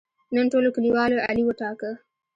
[0.35, 1.91] نن ټولو کلیوالو علي وټاکه.